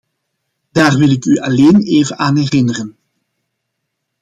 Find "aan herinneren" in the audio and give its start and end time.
2.17-2.97